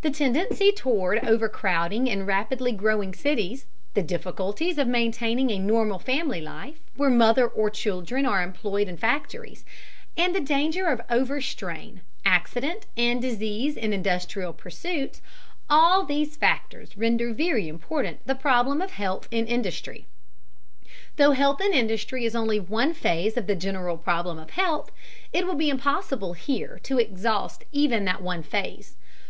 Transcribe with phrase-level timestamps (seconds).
[0.00, 6.40] The tendency toward overcrowding in rapidly growing cities, the difficulties of maintaining a normal family
[6.40, 9.66] life where mother or children are employed in factories,
[10.16, 15.20] and the danger of overstrain, accident and disease in industrial pursuits,
[15.68, 20.06] all these factors render very important the problem of health in industry.
[21.16, 24.90] Though health in industry is only one phase of the general problem of health,
[25.30, 28.96] it will be impossible here to exhaust even that one phase.